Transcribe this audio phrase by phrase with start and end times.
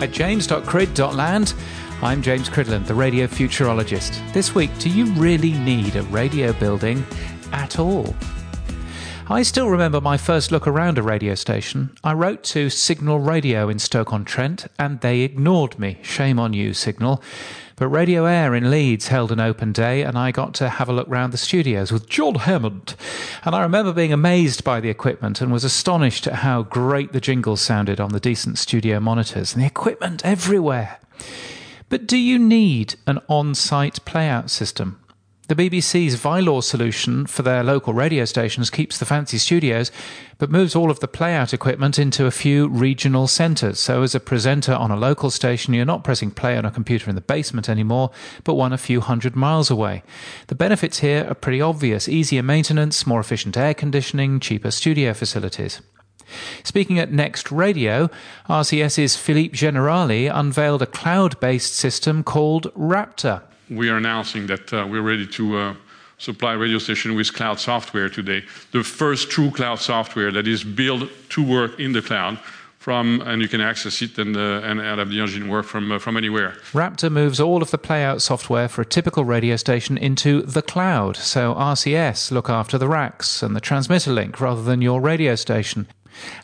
[0.00, 1.54] At james.crid.land,
[2.00, 4.32] I'm James Cridland, the radio futurologist.
[4.32, 7.04] This week, do you really need a radio building
[7.52, 8.16] at all?
[9.28, 11.90] I still remember my first look around a radio station.
[12.02, 15.98] I wrote to Signal Radio in Stoke-on-Trent and they ignored me.
[16.02, 17.22] Shame on you, Signal.
[17.80, 20.92] But Radio Aire in Leeds held an open day and I got to have a
[20.92, 22.94] look round the studios with John Hammond.
[23.42, 27.22] And I remember being amazed by the equipment and was astonished at how great the
[27.22, 30.98] jingles sounded on the decent studio monitors and the equipment everywhere.
[31.88, 35.00] But do you need an on site playout system?
[35.50, 39.90] The BBC's ViLOR solution for their local radio stations keeps the fancy studios,
[40.38, 43.80] but moves all of the playout equipment into a few regional centres.
[43.80, 47.10] So, as a presenter on a local station, you're not pressing play on a computer
[47.10, 48.12] in the basement anymore,
[48.44, 50.04] but one a few hundred miles away.
[50.46, 55.80] The benefits here are pretty obvious easier maintenance, more efficient air conditioning, cheaper studio facilities.
[56.62, 58.08] Speaking at Next Radio,
[58.48, 64.86] RCS's Philippe Generali unveiled a cloud based system called Raptor we are announcing that uh,
[64.88, 65.74] we're ready to uh,
[66.18, 68.44] supply radio station with cloud software today.
[68.72, 72.38] The first true cloud software that is built to work in the cloud
[72.78, 75.98] from, and you can access it and, uh, and have the engine work from, uh,
[75.98, 76.56] from anywhere.
[76.72, 81.16] Raptor moves all of the playout software for a typical radio station into the cloud,
[81.16, 85.86] so RCS look after the racks and the transmitter link rather than your radio station.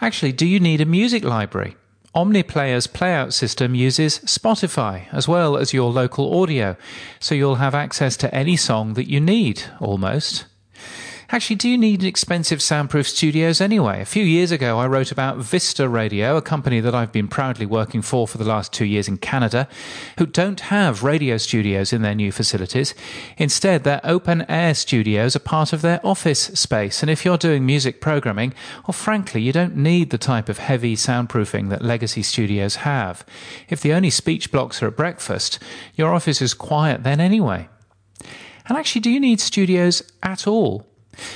[0.00, 1.76] Actually, do you need a music library?
[2.14, 6.76] Omniplayer's playout system uses Spotify as well as your local audio,
[7.18, 10.46] so you'll have access to any song that you need, almost.
[11.34, 14.00] Actually, do you need expensive soundproof studios anyway?
[14.00, 17.66] A few years ago, I wrote about Vista Radio, a company that I've been proudly
[17.66, 19.66] working for for the last two years in Canada,
[20.16, 22.94] who don't have radio studios in their new facilities.
[23.36, 27.02] Instead, their open air studios are part of their office space.
[27.02, 28.54] And if you're doing music programming,
[28.86, 33.26] well, frankly, you don't need the type of heavy soundproofing that legacy studios have.
[33.68, 35.58] If the only speech blocks are at breakfast,
[35.96, 37.68] your office is quiet then anyway.
[38.68, 40.93] And actually, do you need studios at all?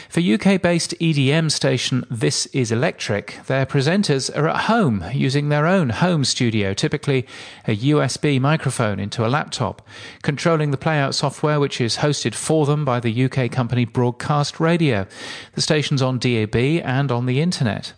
[0.09, 5.67] For UK based EDM station This Is Electric, their presenters are at home using their
[5.67, 7.27] own home studio, typically
[7.67, 9.87] a USB microphone into a laptop,
[10.23, 15.07] controlling the playout software which is hosted for them by the UK company Broadcast Radio.
[15.55, 17.93] The station's on DAB and on the internet.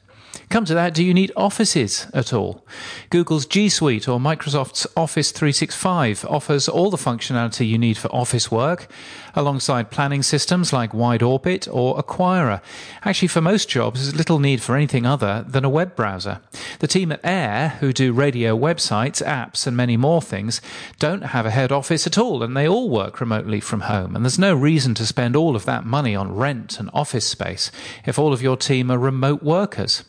[0.50, 2.66] Come to that, do you need offices at all?
[3.09, 8.50] Google's G Suite or Microsoft's Office 365 offers all the functionality you need for office
[8.50, 8.89] work,
[9.37, 12.60] alongside planning systems like Wide Orbit or Aquira.
[13.05, 16.41] Actually, for most jobs, there's little need for anything other than a web browser.
[16.81, 20.60] The team at Aiir, who do radio websites, apps, and many more things,
[20.99, 24.16] don't have a head office at all, and they all work remotely from home.
[24.16, 27.71] And there's no reason to spend all of that money on rent and office space
[28.05, 30.03] if all of your team are remote workers.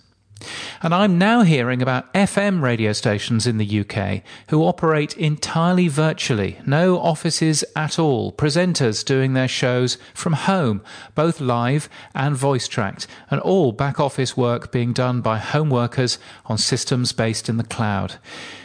[0.82, 6.58] And I'm now hearing about FM radio stations in the UK who operate entirely virtually,
[6.66, 10.82] no offices at all, presenters doing their shows from home,
[11.16, 16.18] both live and voice tracked, and all back office work being done by home workers
[16.46, 18.16] on systems based in the cloud.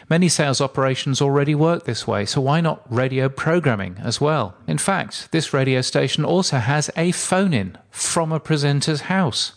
[0.08, 4.54] Many sales operations already work this way, so why not radio programming as well?
[4.68, 9.55] In fact, this radio station also has a phone in from a presenter's house.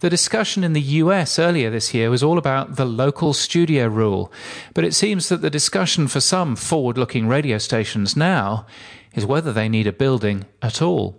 [0.00, 4.32] The discussion in the US earlier this year was all about the local studio rule,
[4.74, 8.66] but it seems that the discussion for some forward looking radio stations now
[9.14, 11.18] is whether they need a building at all.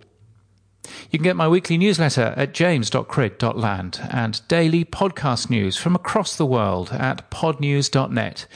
[1.10, 6.46] You can get my weekly newsletter at james.crid.land and daily podcast news from across the
[6.46, 8.46] world at podnews.net.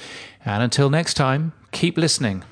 [0.44, 2.44] And until next time, keep listening.